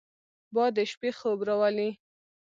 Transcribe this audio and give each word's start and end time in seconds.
باد 0.53 0.71
د 0.77 0.79
شپې 0.91 1.09
خوب 1.17 1.39
راولي 1.47 1.89